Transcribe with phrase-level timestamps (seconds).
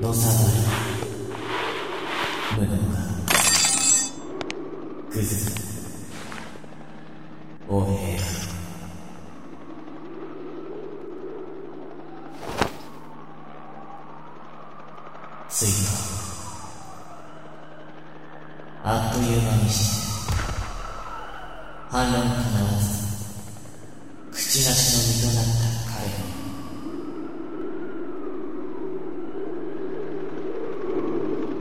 [0.00, 0.28] のさ
[2.58, 2.98] ばり無能が
[5.10, 5.50] ぐずず
[7.66, 8.45] お部屋。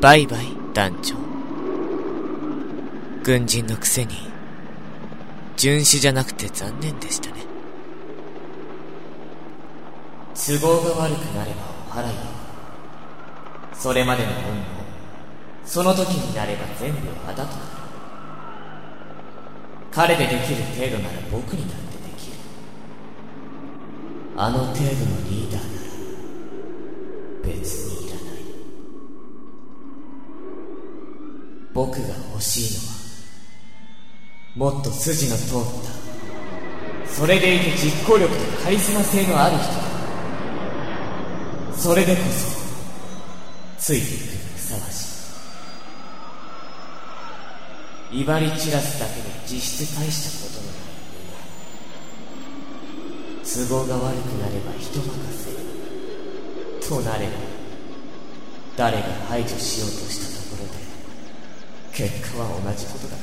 [0.06, 1.16] バイバイ団長。
[3.24, 4.14] 軍人のくせに
[5.58, 7.38] 巡視じゃなくて残念でしたね。
[10.36, 11.58] 都合が悪くなれば
[11.90, 12.10] お払い。
[12.12, 12.14] を
[13.74, 14.64] それまでの恩も
[15.66, 17.56] その時になれば全部あだと。
[17.56, 17.66] なる
[19.92, 22.38] 彼でできる程度なら僕にだってできる。
[24.38, 25.68] あの程度のリーダーな
[27.50, 28.26] ら別にいらない
[31.76, 32.80] 僕が欲しい
[34.56, 37.10] のはもっと筋の通った。
[37.12, 39.66] それでいて実行力とカリスマ性のある人。
[41.74, 42.56] だそれでこそ
[43.78, 45.04] ついていくにふさわし
[48.14, 48.22] い。
[48.22, 50.80] 威張り散らすだけで実質大したことになる
[53.44, 55.52] 都合が悪くなれば人任せ。
[56.88, 57.34] となれば
[58.78, 60.35] 誰が排除しようとしたところで
[61.96, 63.16] 結果は同じことだ。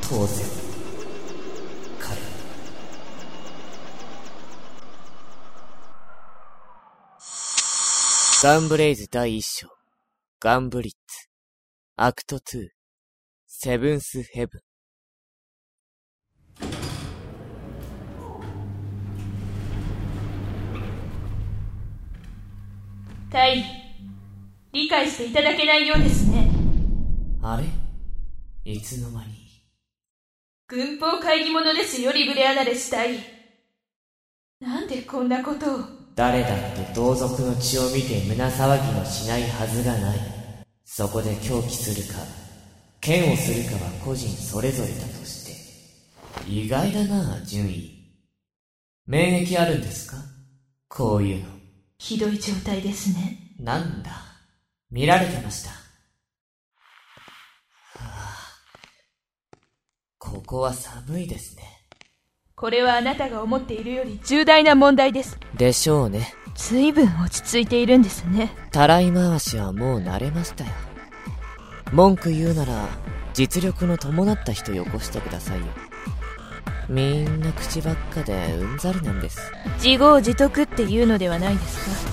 [0.00, 0.46] 当然。
[2.00, 2.16] 彼。
[2.16, 2.22] は
[8.42, 9.68] ガンブレイズ第一章、
[10.40, 11.28] ガンブリッツ、
[11.96, 12.68] Act 2、
[13.46, 14.62] Seventh Heaven。
[23.30, 23.62] タイ、
[24.72, 26.61] 理解していただけないようですね。
[27.44, 27.64] あれ？
[28.72, 29.34] いつの間に？
[30.68, 33.18] 軍法会議者ですよ、リブレアナレス隊。
[34.60, 35.80] なんでこんなことを？
[36.14, 40.18] 誰だって同族の血を見て胸騒ぎもしないはずがない。
[40.84, 42.20] そこで狂気するか、
[43.00, 45.44] 剣をするかは個人それぞれだとし
[46.46, 46.48] て。
[46.48, 47.98] 意外だな、順位。
[49.04, 50.16] 免疫あるんですか？
[50.86, 51.48] こういうの。
[51.98, 53.56] ひどい状態ですね。
[53.58, 54.12] なんだ？
[54.92, 55.70] 見られてました。
[55.70, 55.76] は
[57.98, 58.36] あ、
[60.42, 61.62] ここは寒いですね。
[62.56, 65.38] これはあなたが思っているより重大な問題です。
[65.56, 66.34] でしょうね。
[66.56, 68.50] 随分落ち着いているんですね。
[68.72, 70.70] たらい回しはもう慣れましたよ。
[71.92, 72.88] 文句言うなら、
[73.34, 75.66] 実力の伴った人よこしてくださいよ。
[76.88, 79.40] みんな口ばっかでうんざりなんです。
[79.76, 82.06] 自業自得っていうのではないです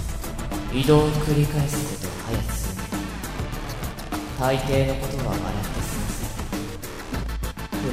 [0.71, 2.79] か移動を繰り返すこと早す
[4.39, 5.78] 大抵のことは笑って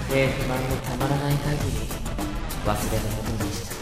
[0.08, 1.88] 不満にたまらない限り、
[2.64, 3.74] 忘れたことにした。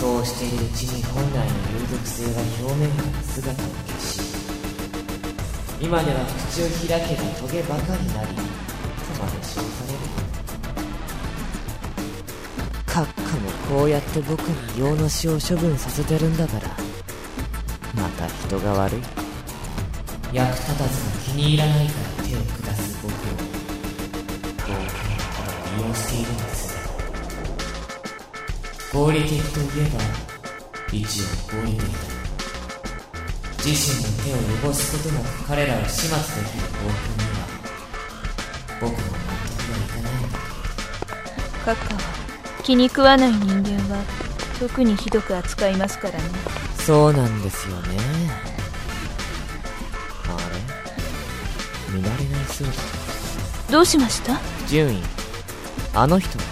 [0.00, 1.42] そうしているうちに本来の
[1.80, 3.54] 有毒性は表面から姿を
[3.86, 4.20] 消し
[5.80, 8.42] 今では口を開けばトゲばかりなりと
[9.18, 9.98] まで称される
[12.86, 16.28] 閣下もこうやって僕に用の死を処分させてる。
[16.28, 16.68] んだから
[17.94, 19.00] また人が悪い。
[20.32, 22.63] 役立たずの気に入らないから手を下す
[26.14, 26.74] ているんです。
[28.92, 29.98] 合理的といえば
[30.92, 31.24] 一応
[31.58, 31.88] 合理的だ
[33.64, 36.62] 自身の手を汚すことなく彼らを始末できる。
[36.62, 37.42] 方法には
[38.80, 39.02] 僕も納
[39.48, 40.12] 得はいかない。
[40.14, 40.36] のだ
[41.64, 41.98] 閣下は
[42.62, 44.04] 気に食わない人間は
[44.60, 46.24] 特にひどく扱いますからね。
[46.78, 47.96] そうなんですよね。
[50.28, 50.36] あ
[51.90, 51.98] れ？
[51.98, 52.70] 見慣れない姿。
[53.72, 54.38] どうしました？
[54.68, 55.02] 順位
[55.94, 56.44] あの人は。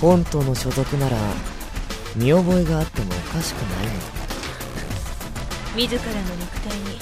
[0.00, 1.16] 本島の所属なら
[2.14, 3.92] 見覚えがあってもおかしくないの
[5.76, 6.98] 自らの肉体に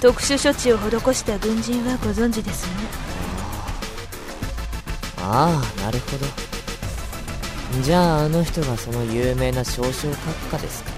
[0.00, 2.72] 特殊処置を施した軍人はご存知ですね。
[5.20, 6.26] ああなるほど。
[7.82, 10.90] じゃああの人がその有名な少々閣下ですか。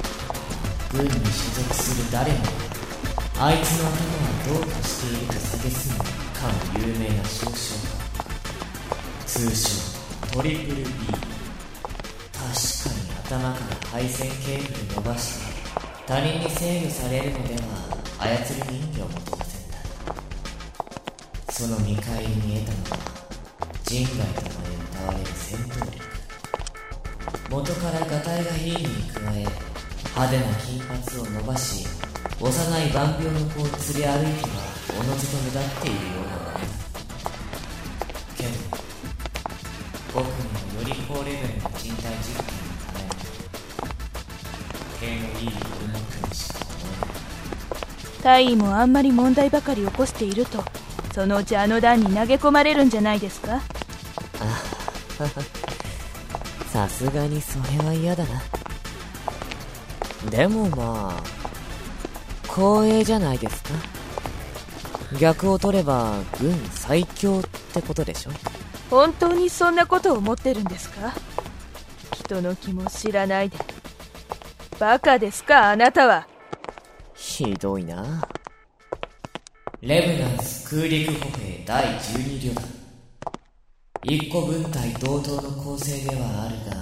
[0.92, 1.18] 軍に所
[1.62, 5.98] 属する誰もがあいつの頭はどうとしているか蔑む
[6.34, 6.46] か
[6.78, 7.89] の有名な少々
[9.30, 9.70] 通称
[10.32, 11.22] トリプル B 確
[12.32, 15.52] かに頭から配線ケーブル伸ばして
[16.04, 17.60] 他人に制御されるのでは
[18.18, 23.02] 操り人形も当然だその見返りに得たのは
[23.84, 25.26] 人外とまで歌われる。
[25.32, 26.02] 戦闘力
[27.50, 28.78] 元からガタイがいいに
[29.12, 29.46] 加え
[30.16, 31.86] 派手な金髪を伸ばし
[32.40, 34.58] 幼い万病の子を連れ歩いては
[34.98, 36.19] おのずと目立っているよ
[48.22, 50.62] 大尉もあんまり問題ばかり起こしていると
[51.14, 53.60] そのうちあの段に投げ込まれるんじゃないですか？
[56.72, 58.42] さすがにそれは嫌だな。
[60.30, 61.22] でもまあ
[62.48, 63.70] 光栄じゃないですか。
[65.18, 68.30] 逆を取れば軍最強ってことでしょ。
[68.90, 71.12] 本当にそんなことを思ってるんですか？
[72.14, 73.58] 人の気も知らないで。
[74.78, 76.26] バカですかあなたは
[77.22, 78.26] ひどいな。
[79.82, 82.64] レブナンス空陸歩兵第12旅団。
[84.02, 86.80] 一個軍隊同等の構成ではあるが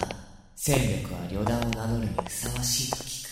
[0.55, 3.27] 戦力は旅団を名乗るにふさわしいと聞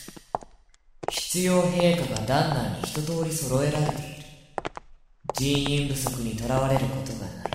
[1.09, 1.13] く。
[1.13, 4.01] 必要陛下が団内に一通り揃えられている。
[5.33, 7.53] 人員不足にとらわれることがない。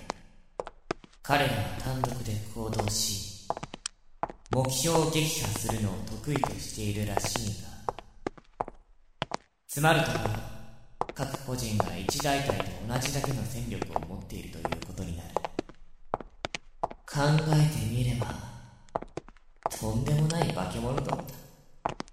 [1.22, 3.48] 彼らは単独で行動し
[4.52, 7.71] 目標を撃破するのを得意としているらしいが
[9.74, 15.30] つまるところ各個人が一大隊と同じだけの戦力を持っているということになる。
[17.06, 18.36] 考えてみれば
[19.70, 21.24] とんでもない化け物どもだ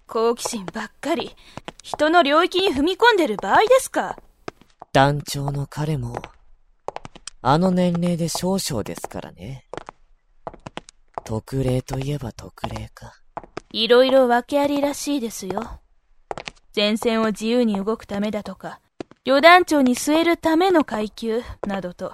[0.07, 1.35] 好奇心ばっかり
[1.83, 4.15] 人の領域に踏み込んでる場合ですか？
[4.93, 6.15] 団長の彼も
[7.41, 9.65] あの年齢で少々ですからね。
[11.25, 13.15] 特例といえば特例か。
[13.73, 15.81] いろいろ訳ありらしいですよ
[16.79, 18.79] 前線を自由に動くためだとか
[19.25, 22.13] 旅団長に据えるための階級などと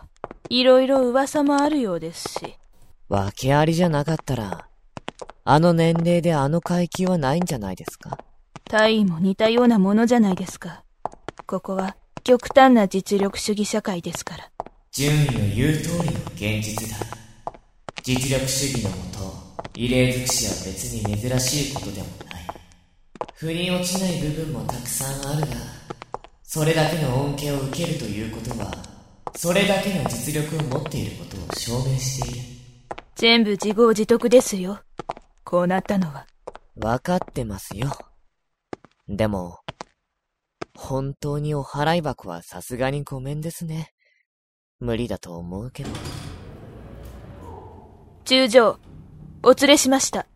[0.49, 2.55] いろいろ噂もあるようですし。
[3.07, 4.67] 訳ありじゃなかったら
[5.43, 8.17] あの年齢であの階級はないんじゃないですか？
[8.67, 10.83] 大尉も似たようなものじゃないですか。
[11.45, 14.51] ここは極端な実力主義社会ですから。
[14.91, 17.05] 順位の言う通りの現実だ。
[18.01, 22.45] 実力主義のもと異例尽くしは別に珍しいことでもない
[23.35, 25.47] 腑に落ちない部分もたくさんあるが
[26.43, 28.71] それだけの恩恵を受けるということは
[29.35, 32.39] それだけの実力を持っていることを証明している
[33.15, 34.79] 全部自業自得ですよ
[35.43, 36.25] こうなったのは
[36.75, 37.89] わかってますよ。
[39.07, 39.59] でも、
[40.77, 43.93] 本当にお払い箱はさすがにごめんですね。
[44.79, 45.89] 無理だと思うけど。
[48.25, 48.79] 中将
[49.41, 50.27] お連れしました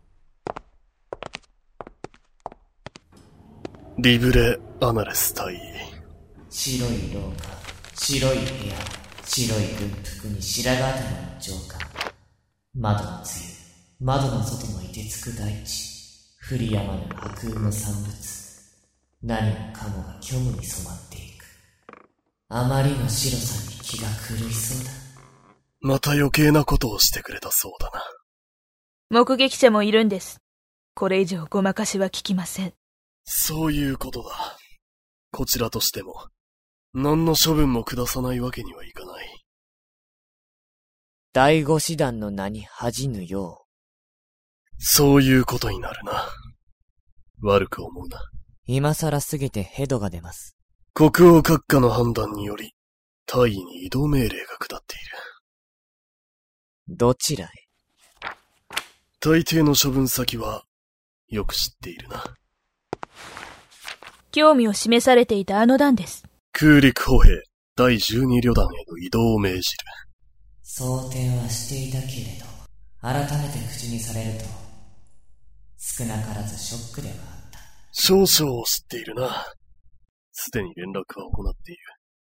[4.02, 5.60] リブレ・アナレス隊員。
[6.48, 8.74] 白い廊下白い部屋
[9.26, 11.78] 白い軍服に白髪頭の上下
[12.76, 15.90] 窓のつゆ窓の外の凍てつく大地。
[16.50, 18.08] 降りやまぬ白雲の産物。
[19.22, 21.44] 何もかもが虚無に染まっていく。
[22.48, 24.90] あまりの白さに気が狂いそうだ。
[25.82, 28.02] また余計なことをしてくれたそうだな。
[29.10, 30.40] 目撃者もいるんです。
[30.94, 32.72] これ以上ごまかしは聞きません
[33.24, 34.58] そういうことだ。
[35.32, 36.28] こちらとしても、
[36.92, 39.44] 何の処分も下さないわけにはいかない。
[41.32, 43.64] 第五師団の名に恥じぬよ
[44.78, 46.28] そういうことになるな。
[47.42, 48.18] 悪く思うな。
[48.18, 48.20] う、
[48.66, 50.56] 今更すぎてヘドが出ます。
[50.92, 52.74] 国王閣下の判断により、
[53.26, 54.98] 大尉に移動命令が下ってい
[56.88, 56.96] る。
[56.96, 57.48] どちらへ？
[59.20, 60.64] 大抵の処分先は、
[61.28, 62.24] よく知っているな。
[64.32, 67.42] 興味を示されていたあの段です空陸歩兵
[67.76, 69.78] 第12旅団への移動を命じる。
[70.62, 72.46] 想定はしていたけれど
[73.00, 74.44] 改めて口にされると
[75.78, 77.18] 少なからずショックではあ
[77.48, 77.58] った
[77.92, 79.46] 少々知っているな。
[80.32, 81.80] すでに連絡は行っている。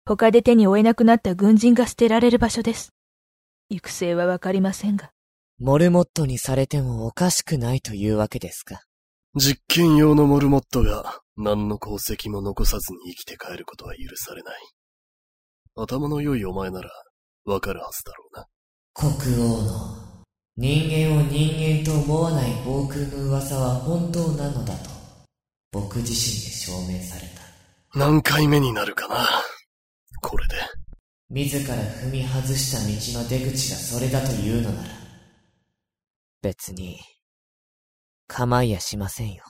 [0.05, 2.93] 他で手に負えなくなった軍人が捨てられる場所です
[3.69, 5.09] 行く末はわかりませんが
[5.57, 8.81] モルモットにされてもおかしくないというわけですか。
[9.37, 14.55] 実験用のモルモットが何の功績も残さずに生きて帰ることは許されない。
[15.75, 16.89] 頭の良いお前なら
[17.43, 18.47] わかるはずだろうな。
[18.93, 20.23] 国王の
[20.55, 24.89] 人間を人間と思わない防空の噂は本当なのだと
[25.73, 29.27] 僕自身で証明された何回目になるかな。
[30.21, 30.55] これで。
[31.29, 34.89] 自ら踏み外した道の出口がそれだというのなら
[36.41, 36.99] 別に、
[38.27, 39.43] 構いやしませんよ。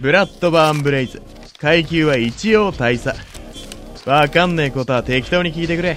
[0.00, 1.22] ブラッドバーンブレイズ。
[1.60, 3.16] 階級は一応大佐
[4.08, 5.96] わかんねえことは適当に聞いてくれ。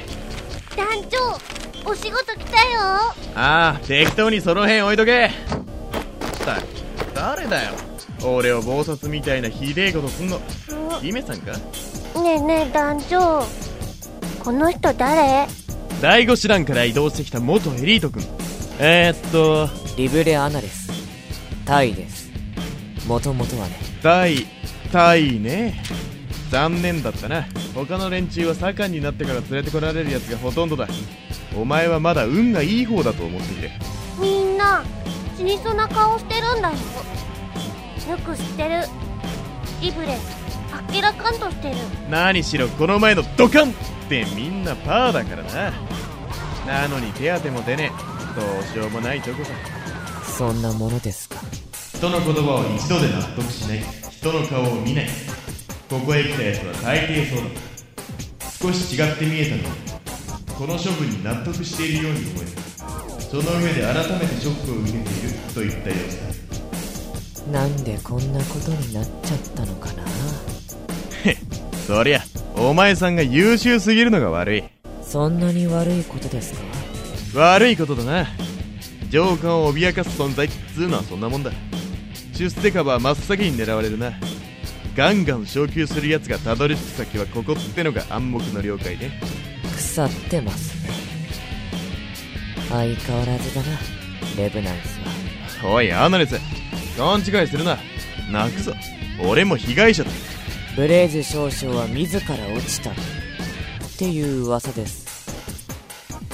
[0.76, 2.80] 団長お仕事来たよ。
[3.36, 5.30] ああ適当にその辺置いとけ。
[7.14, 7.74] 誰だよ。
[8.24, 10.40] 俺を暴殺みたいなひでえことすんの。
[11.02, 11.54] 姫さんか？
[12.22, 13.44] ねえねえ団長
[14.44, 15.48] この人誰？
[16.02, 18.24] 第五師団から移動してきた元エリート君
[18.80, 19.70] えー、っと。
[19.98, 20.90] リブレアナです
[21.66, 22.32] タイです。
[23.08, 23.76] もともとはね。
[24.02, 24.48] タイ
[24.92, 25.84] タイね。
[26.50, 27.46] 残念だったな。
[27.76, 30.88] 他の連中は盛んになってから連れてこられるやつがほとんどだ。
[31.56, 33.70] お前はまだ運がいい方だと思っている。
[34.20, 34.84] みんな
[35.38, 38.84] 死にそうな顔してるんだよよく知ってる。
[39.82, 40.18] リブレ
[40.72, 41.76] あっけらかんとしてる。
[42.10, 43.74] 何しろこの前のドカンっ
[44.10, 45.74] てみんなパーだからな。
[46.66, 49.52] なのに手当ても出ねえどうしようもないとこさ。
[50.38, 51.36] そんなものですか。
[51.98, 53.80] 人の言葉を一度で納得しない。
[54.10, 55.10] 人の顔を見ない。
[55.90, 57.50] ここへ来た奴は大抵そうだ。
[58.62, 59.92] 少し違って見えたのに。
[60.58, 62.52] この処分に納得しているように思える
[63.20, 65.40] その上で改めてショックを受けている。
[65.54, 67.60] といった様子だ。
[67.60, 70.04] なんでこんなことになっちゃったのかな。
[71.88, 72.22] そりゃ
[72.56, 74.64] お前さんが優秀すぎるのが悪い。
[75.02, 76.71] そんなに悪いことですか
[77.34, 78.28] 悪いことだな。
[79.10, 81.52] 上官を脅かす存在っつうのはそんなもんだ。
[82.34, 84.14] 出世カバー真っ先に狙われるな。
[84.96, 89.20] ガンガン昇級する奴がたどり着く先はここってのが暗黙の了解ね。
[89.76, 90.94] 腐ってますね。
[92.70, 93.68] 相変わらずだな。
[94.38, 95.00] レブナンス
[95.64, 95.72] は。
[95.74, 96.40] おいアナレス。
[96.98, 97.78] 勘違いするな。
[98.32, 98.74] 泣くぞ。
[99.26, 100.12] 俺も被害者だ。
[100.76, 102.92] ブレイズ少将は自ら落ちた。
[102.92, 102.94] っ
[103.98, 105.11] ていう噂です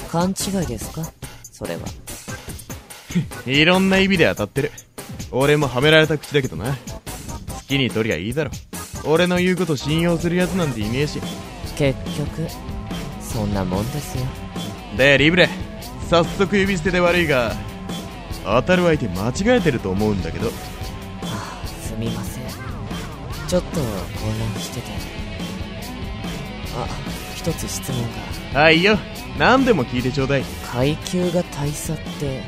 [0.08, 1.02] 勘違いですか？
[1.42, 1.82] それは。
[3.46, 4.72] いろんな意味で当たってる。
[5.30, 6.66] 俺もはめられた口だけどな。
[6.66, 6.74] 好
[7.68, 8.50] きに取りゃいいだろ。
[9.04, 11.20] 俺の言うこと信用する奴なんていねえし。
[11.76, 12.48] 結局
[13.20, 14.24] そんなもんですよ。
[14.96, 15.48] でリブレ。
[16.10, 17.54] 早速呼び捨てで悪いが
[18.44, 20.46] 当たる相手間違えてると思うんだけど。
[20.46, 20.52] は
[21.62, 22.44] あすみません。
[23.46, 23.84] ちょっと混
[24.38, 24.86] 乱してて。
[26.76, 26.86] あ
[27.48, 28.02] 一つ質問
[28.52, 28.60] が。
[28.60, 28.98] はいよ。
[29.38, 30.42] 何でも聞いてちょうだい。
[30.70, 32.42] 階級が大佐って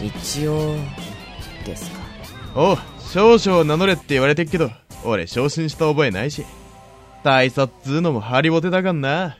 [0.00, 0.76] 一応
[1.64, 1.98] ですか？
[2.54, 4.70] おう少々名乗れって言われてっけど
[5.04, 6.44] 俺昇進した覚えないし。
[7.24, 9.36] 大佐っつうのもハリボテだかんな。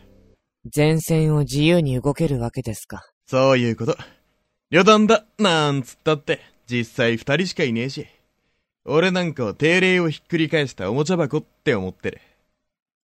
[0.74, 3.04] 前線を自由に動けるわけですか？
[3.28, 3.96] そういうこと。
[4.70, 8.08] 旅団だなんつったって実際二人しかいねえし。
[8.84, 12.20] 俺なんかを定例をひっくり返したおもちゃ箱って思ってる。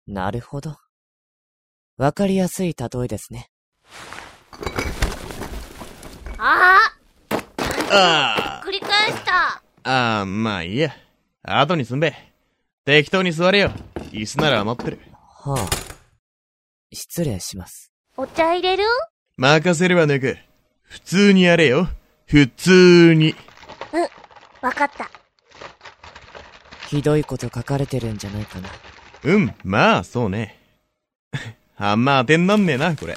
[0.06, 0.76] なるほど
[2.00, 3.50] わかりやすい例えですね。
[6.38, 6.80] あ
[7.92, 9.62] ああ繰り返した。
[9.84, 10.96] ああまあいいや。
[11.44, 12.14] 後にすんべ。
[12.86, 13.74] 適当に座れよ。
[14.14, 15.00] 椅子なら余ってる。
[15.12, 15.70] はあ。
[16.94, 17.92] 失礼します。
[18.16, 18.86] お茶入れる？
[19.36, 20.38] 任せるわぬく。
[20.84, 21.90] 普通にやれよ。
[22.28, 23.36] 普通に。
[24.62, 25.12] わかった。
[26.88, 28.70] ひどいこと書かれてるんじゃないかな。
[29.26, 30.59] うんまあそうね
[31.82, 33.16] あんま当てになんねえなこれ。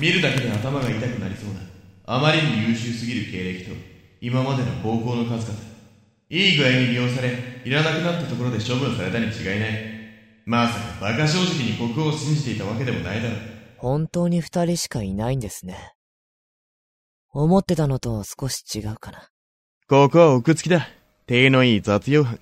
[0.00, 1.60] 見るだけで頭が痛くなりそうな
[2.04, 3.76] あまりに優秀すぎる経歴と
[4.20, 5.60] 今までの暴行の数々。
[6.28, 7.32] いい具合に利用され
[7.64, 10.00] いらなくなったところで処分されたに違いない。
[10.46, 13.38] まさか馬鹿正直に国王を信じていたわけでもないだろう。
[13.78, 15.92] 本当に二人しかいないんですね。
[17.32, 19.28] 思ってたのと少し違うかな。
[19.88, 20.88] ここは奥付きだ。
[21.26, 22.40] 手のいい雑用犯。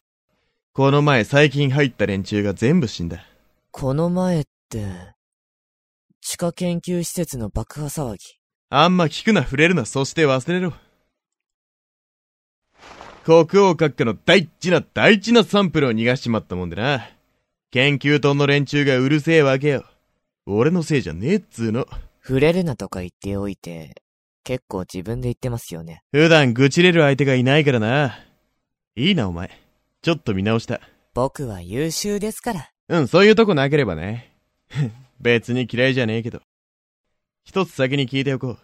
[0.73, 3.25] この前最近入った連中が全部死んだ。
[3.71, 5.18] この前って
[6.29, 8.19] 地下研究施設の爆破騒ぎ。
[8.69, 9.87] あんま聞くな触れるな。
[9.87, 10.75] そして忘れろ。
[13.25, 17.09] 国王閣下の大事な大事なサンプルを逃がしちまったもんでな。
[17.71, 19.87] 研究棟の連中がうるせえわけよ。
[20.45, 21.87] 俺のせいじゃねえっつーの。
[22.23, 23.95] 触れるなとか言っておいて
[24.45, 26.03] 結構自分で言ってますよね。
[26.13, 28.19] 普段愚痴れる相手がいないからな。
[28.97, 29.59] いいなお前。
[30.03, 30.83] ちょっと見直した。
[31.15, 32.71] 僕は優秀ですから。
[32.89, 34.35] うんそういうとこなければね
[35.21, 36.41] 別に嫌いじゃねえけど。
[37.45, 38.59] 一つ先に聞いておこう。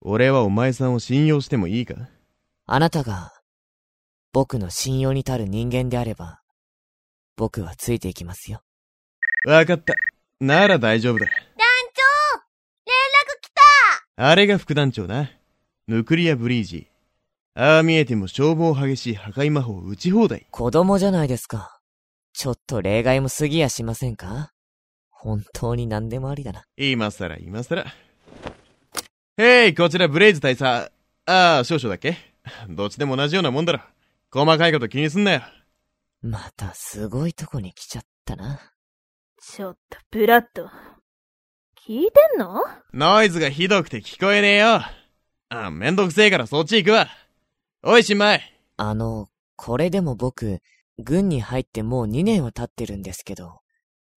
[0.00, 1.94] 俺はお前さんを信用してもいいか？
[2.66, 3.32] あなたが
[4.32, 6.40] 僕の信用に足る人間であれば
[7.36, 8.62] 僕はついていきますよ。
[9.46, 9.94] わかった。
[10.40, 11.26] なら大丈夫だ。
[11.26, 12.40] 団長
[12.86, 13.48] 連絡来
[14.16, 14.24] た。
[14.28, 15.30] あれが副団長な。
[15.86, 17.60] ヌクリアブリージー。
[17.60, 20.46] ああ見えても消防激しい破壊魔法打ち放題。
[20.50, 21.80] 子供じゃないですか。
[22.32, 24.52] ちょっと例外も過ぎやしませんか？
[25.18, 27.86] 本当に何でもありだな今さら今さら。
[29.38, 30.92] へい、こちらブレイズ大佐。
[31.26, 32.16] ああ、少々だっけ
[32.68, 33.80] どっちでも同じようなもんだろ。
[34.30, 35.42] 細かいこと気にすんなよ。
[36.22, 38.60] またすごいとこに来ちゃったな
[39.42, 40.66] ちょっと、ブラッド。
[41.86, 42.62] 聞いてんの？
[42.94, 44.80] ノイズがひどくて聞こえねえよ。
[45.48, 47.08] あ、めんどくせえからそっち行くわ。
[47.82, 48.40] おい、新米
[48.76, 50.60] あの、これでも僕、
[50.98, 53.60] 軍に入ってもう2年は経ってるんですけど、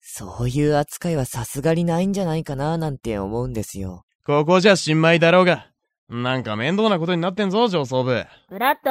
[0.00, 4.04] そういう扱いはさすがにないんじゃないかななんて思うんですよ。
[4.24, 5.66] ここじゃ新米だろうが。
[6.08, 8.26] なんか面倒なことになってんぞ、上層部。
[8.48, 8.90] ブラッド？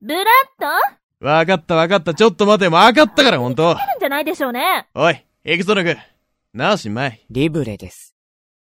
[0.00, 0.24] ブラッ
[1.20, 1.26] ド？
[1.26, 3.72] わかったわかった、ちょっと待て、わかったから、ほんと。
[3.72, 4.88] んじゃないでしょうね。
[4.94, 5.96] おい、エクソノク。
[6.54, 7.24] なあ、新米。
[7.30, 8.14] リブレです。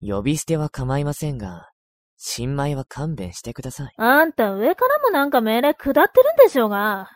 [0.00, 1.70] 呼び捨ては構いませんが、
[2.16, 3.94] 新米は勘弁してください。
[3.96, 7.08] あんた上からもなんか命令下ってるんでしょうが。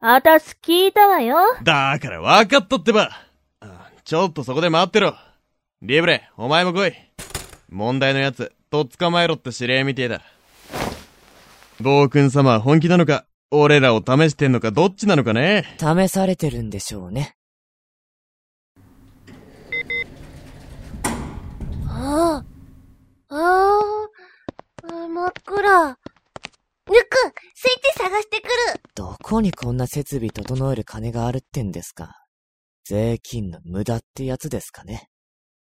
[0.00, 1.36] あたし聞いたわよ。
[1.62, 3.10] だからわかったってば。
[4.06, 5.16] あちょっとそこで待ってろ。
[5.82, 6.92] リブレ、お前も来い。
[7.68, 10.22] 問題のやつ、とっ捕まえろって指令みてえだ。
[11.80, 15.76] 暴君様は本気なのか、俺らを試してんのかどっちなのかね。
[15.80, 17.34] 試されてるんでしょうね。
[21.88, 22.44] あ
[23.28, 23.34] あ。
[23.34, 23.80] あ
[24.84, 25.08] あ。
[25.08, 25.88] 真っ暗。
[25.88, 25.98] ぬく、
[27.56, 28.50] スイッチ探してくる。
[28.94, 32.25] どこにこんな設備整える金があるってんですか。
[32.88, 35.08] 税金の無駄ってやつですかね。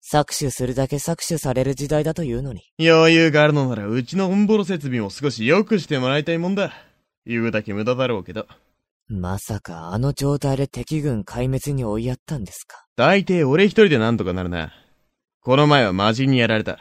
[0.04, 2.60] 搾取するだけ搾取される時代だというのに。
[2.78, 6.70] 余裕があるのなら、うちのオンボロ設備も少し良くしてもらいたいもんだ。
[7.24, 8.46] 言うだけ無駄だろうけど。
[9.06, 12.84] まさかあの状態で敵軍壊滅に追いやったんですか？
[12.94, 14.70] 大抵俺一人でなんとかなるな。
[15.40, 16.78] この前は魔人にやられた。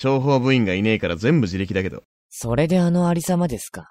[0.00, 2.04] 諜報部員がいねえから全部自力だけど。
[2.30, 3.86] それであのありさまですか？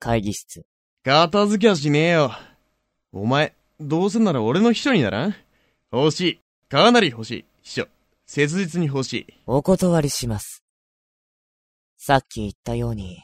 [0.00, 0.64] 会議室。
[1.04, 2.32] 片付きゃしねえよ。
[3.12, 5.34] お前、どうせなら俺の秘書にならん？
[5.90, 6.40] 欲しい。
[6.68, 7.44] かなり欲しい。
[7.62, 7.88] 秘書。
[8.26, 9.26] 切実に欲しい。
[9.46, 10.62] お断りします。
[11.96, 13.22] さっき言ったように、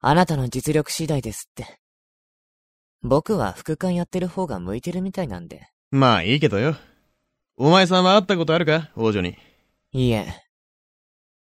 [0.00, 1.78] あなたの実力次第ですって。
[3.02, 5.68] 僕は副官やってる方が向いてるみたいなんで。
[5.90, 6.76] まあいいけどよ。
[7.56, 8.90] お前さんは会ったことあるか？
[8.96, 9.36] 王女に。
[9.92, 10.26] いいえ。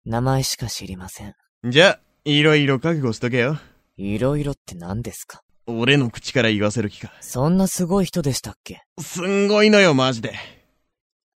[0.05, 1.35] 名前しか知りません。
[1.65, 3.59] じゃあ、いろいろ覚悟しとけよ。
[3.97, 5.43] いろいろって何ですか？
[5.71, 7.13] 俺の口から言わせる気か。
[7.21, 8.83] そんなすごい人でしたっけ？
[9.01, 10.35] すんごいのよ、マジで。